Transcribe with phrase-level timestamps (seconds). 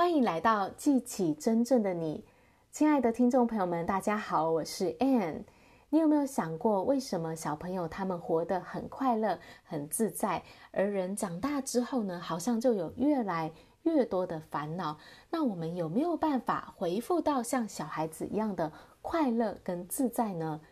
[0.00, 2.24] 欢迎来到记起真正的你，
[2.72, 5.44] 亲爱的听众朋友们，大家好，我是 Ann。
[5.90, 10.42] 你有没有想过，为什么小朋友他们活得很快乐、很自在，
[10.72, 13.52] 而人长大之后呢，好像就有越来
[13.82, 14.96] 越多的烦恼？
[15.28, 18.72] 那我们有没有办法回复到像小孩子一样的
[19.02, 20.62] 快乐跟自在呢？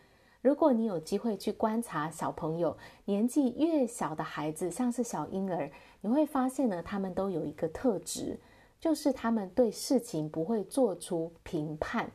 [0.41, 2.75] 如果你有机会去观察小朋友，
[3.05, 5.69] 年纪越小的孩子，像是小婴儿，
[6.01, 8.39] 你会发现呢，他们都有一个特质，
[8.79, 12.09] 就是他们对事情不会做出评判，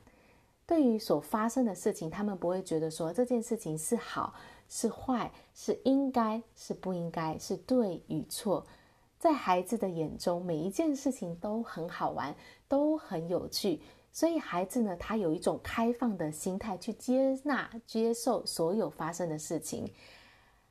[0.67, 4.35] 对于所发生的事情，他们不会觉得说这件事情是好
[4.69, 8.67] 是坏，是应该是不应该，是对与错。
[9.19, 12.35] 在孩子的眼中，每一件事情都很好玩，
[12.69, 13.81] 都很有趣。
[14.13, 19.91] 所以孩子呢，他有一种开放的心态去接纳、接受所有发生的事情。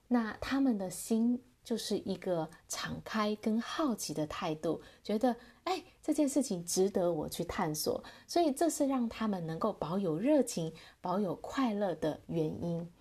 [0.08, 8.03] 那他们的心就是一个敞开跟好奇的态度，觉得哎，这件事情值得我去探索。
[8.27, 12.91] 所以这是让他们能够保有热情、保有快乐的原因。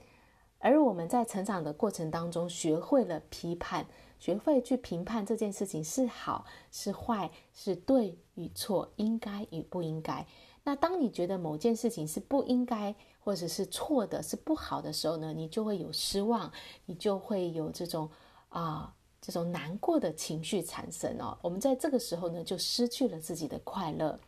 [0.59, 3.87] 而我们在成长的过程当中，学会了批判。
[4.21, 10.25] 学会去评判这件事情是好是坏，是对与错，应该与不应该。
[10.63, 16.53] 那当你觉得某件事情是不应该，或者是错的，是不好的时候呢，你就会有失望，
[16.87, 18.09] 你就会有这种
[18.53, 21.37] 啊、这种难过的情绪产生哦。
[21.43, 24.19] 我们在这个时候呢，就失去了自己的快乐。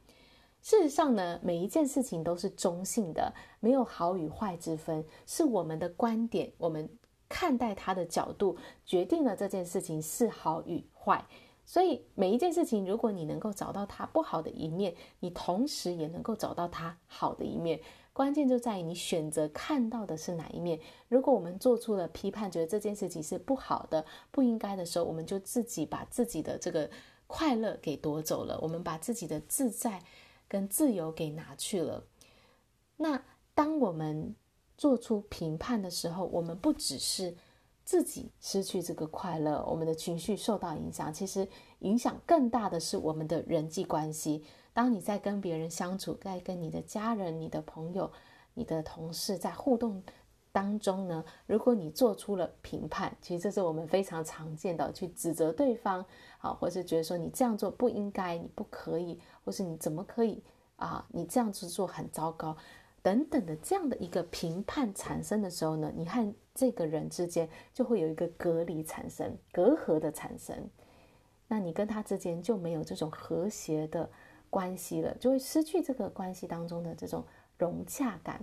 [0.63, 6.89] 事实上呢，每一件事情都是中性的，没有好与坏之分，是我们的观点，我们。
[7.27, 11.25] 看待它的角度，决定了这件事情是好与坏。
[11.67, 17.81] 所以每一件事情，如果你能够找到它不好的一面，你同时也能够找到它好的一面。
[18.13, 20.79] 关键就在于你选择看到的是哪一面。
[21.09, 26.89] 如果我们做出了批判，觉得这件事情是不好的、不应该的时候，我们就自己把自己的这个
[27.27, 30.01] 快乐给夺走了，我们把自己的自在
[30.47, 32.05] 跟自由给拿去了。
[32.99, 33.21] 那
[33.53, 34.37] 当我们
[34.77, 37.35] 做出评判的时候，我们不只是
[37.85, 41.13] 自己失去这个快乐，我们的情绪受到影响。
[41.13, 41.47] 其实
[41.81, 44.43] 影响更大的是我们的人际关系。
[44.73, 48.11] 当你在跟别人相处，在跟你的家人、你的朋友、
[48.55, 50.03] 你的同事在互动
[50.51, 56.05] 当中呢，如果你做出了评判，其实这是我们非常常见的，去指责对方，
[56.39, 60.43] 啊，或是觉得说你这样做不应该，你不可以，或是你怎么可以
[60.77, 61.07] 啊？
[61.11, 62.57] 你这样子做很糟糕。
[63.05, 70.71] 等等的这样的一个评判产生的时候呢，你和这个人之间就会有一个隔离产生、隔阂的产生，
[71.47, 74.09] 那你跟他之间就没有这种和谐的
[74.49, 77.23] 关系了，就会失去这个关系当中的这种
[77.59, 78.43] 融洽感。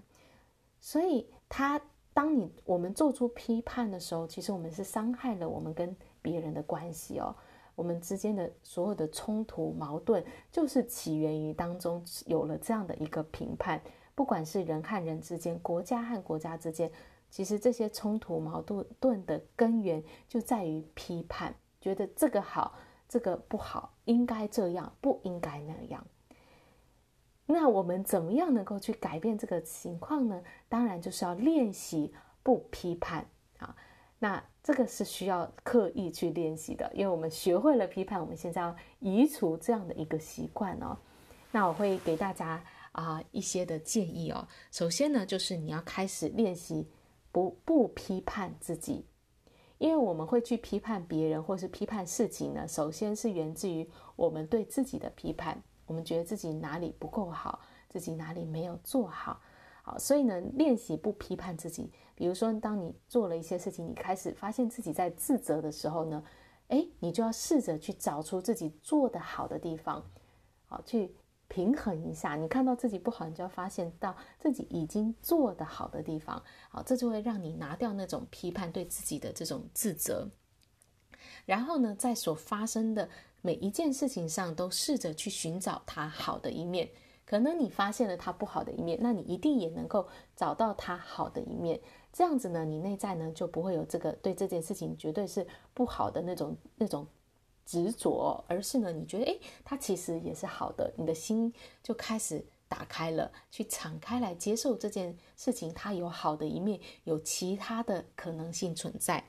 [0.80, 1.82] 所以，他
[2.14, 7.36] 当你我们做出批判的时候，其实我们是伤害了我们跟别人的关系哦。
[7.74, 13.82] 我们之间的所有的冲突、矛盾，就是起源于当中有了这样的一个评判。
[14.22, 16.92] 不管是人和人之间，国家和国家之间，
[17.32, 22.78] 其实这些冲突矛盾的根源就在于批判，觉得这个好，
[23.10, 26.06] 这个不好，应该这样，不应该那样。
[27.48, 30.40] 那我们怎么样能够去改变这个情况呢？
[30.70, 33.26] 当然就是要练习不批判
[33.58, 33.76] 啊。
[34.20, 40.96] 那这个是需要刻意去练习的，因为我们学会了批判，我们现在要移除这样的一个习惯哦。
[41.52, 42.62] 那我会给大家。
[42.92, 44.48] 啊、一些的建议哦。
[44.72, 46.90] 首先呢，就是你要开始练习
[47.32, 49.06] 不不批判自己，
[49.78, 52.68] 因为我们会去批判别人或是批判事情呢。
[52.68, 59.40] 首先是源自于我们对自己的批判，我们觉得自己哪里不够好，自己哪里没有做好。
[59.84, 61.92] 好，所以呢，练习不批判自己。
[62.14, 66.24] 比如说，当你做了一些事情，你开始发现自己在自责的时候呢，
[66.68, 70.06] 诶，你就要试着去找出自己做得好的地方，
[70.68, 71.16] 好去。
[71.52, 80.30] 平衡一下，你看到自己不好，你就要发现到自己已经做得好的地方，好，这就会让你拿掉那种批判对自己的这种自责。
[81.46, 83.10] 然后呢，在所发生的
[83.42, 86.90] 每一件事情上，都试着去寻找它好的一面。
[87.26, 91.78] 可能你发现了它不好的一面，那你一定也能够找到它好的一面。
[92.14, 97.06] 这样子呢，你内在呢就不会有这个对这件事情绝对是不好的那种那种。
[97.66, 109.24] 执着，而是呢，你觉得诶，它其实也是好的，你的心就开始打开了，去敞开来接受这件事情，它有好的一面，有其他的可能性存在。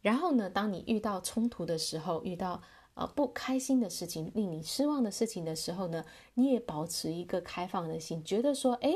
[0.00, 2.62] 然后呢，当你遇到冲突的时候，遇到
[2.94, 6.04] 呃不开心的事情、令你失望的事情的时候呢，
[6.34, 8.94] 你也保持一个开放的心，觉得说，诶，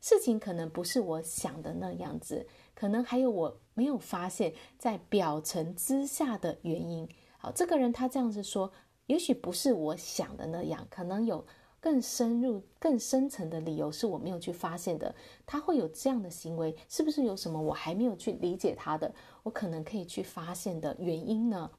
[0.00, 7.08] 事情可能不是我想的那样子，可能还有我没有发现在表层之下的原因。
[7.54, 8.72] 这个人他这样子说，
[9.06, 11.46] 也许不是我想的那样，可能有
[11.80, 15.14] 更深入、更深层的理由是我没有去发现的。
[15.44, 19.14] 他会有这样的行为，是不是有什么我还没有去理解他的？
[19.42, 21.70] 我可能可以去发现的原因呢？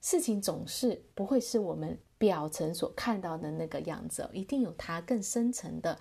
[0.00, 5.98] 事情总是不会是我们表层所看到的那个样子，一定有他更深层的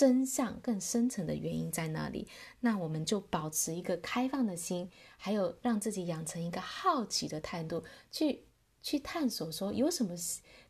[0.00, 2.26] 真相、更深层的原因在那里。
[2.60, 4.88] 那我们就保持一个开放的心，
[5.18, 8.44] 还有让自己养成一个好奇的态度，去
[8.80, 10.14] 去探索，说有什么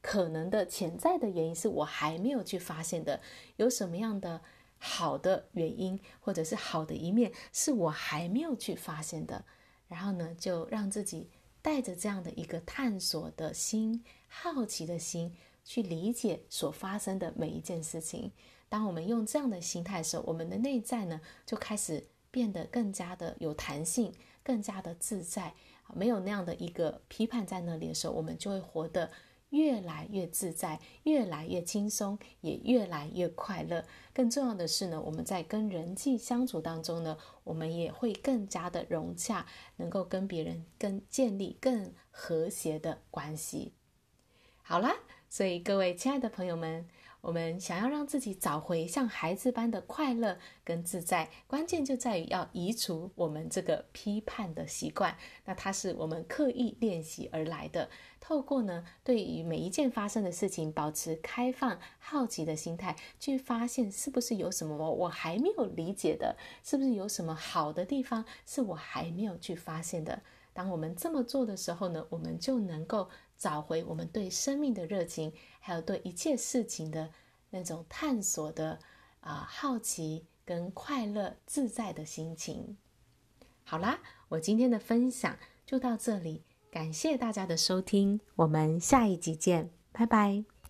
[0.03, 3.21] 可能的潜在的原因是我还没有去发现的，
[3.55, 4.41] 有什么样的
[4.79, 9.45] 好的原因或者是好的一面是我还没有去发现的。
[9.87, 11.31] 然后呢，就让自己。
[11.63, 18.33] 带着这样的一个探索的心、好奇的心去理解所发生的每一件事情。
[18.71, 25.53] 当我们用这样的心态的时候，我们的内在呢就开始变得更加的有弹性，更加的自在。
[25.93, 29.11] 没有那样的一个批判在那里的时候，我们就会活得。
[29.51, 33.85] 越来越自在，越来越轻松，也越来越快乐。
[34.15, 39.45] 更重要的是呢，我们在跟人际相处当中呢，我们也会更加的融洽，
[39.75, 43.75] 能够跟别人更建立更和谐的关系。
[44.63, 44.95] 好啦，
[45.29, 46.87] 所以各位亲爱的朋友们。
[47.21, 55.17] 我们想要让自己找回像孩子般的快乐跟自在，关键就在于要移除我们这个批判的习惯。
[55.45, 57.91] 那它是我们刻意练习而来的。
[58.21, 70.23] 透过呢，对于每一件发生的事情，保持开放、好奇的心态，去发现是不是有什么我还没有理解的，是不是有什么好的地方是我还没有去发现的。
[70.53, 73.09] 当我们这么做的时候呢，我们就能够
[73.41, 75.33] 找回我们对生命的热情。
[75.59, 77.11] 还有对一切事情的
[77.51, 78.79] 那种探索的
[79.21, 82.77] 啊、好奇跟快乐自在的心情。
[83.65, 90.51] 好啦，我今天的分享就到这里，感谢大家的收听，我们下一集见，拜拜。